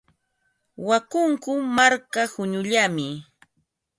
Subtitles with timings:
[0.87, 3.07] Wakunku marka quñullami.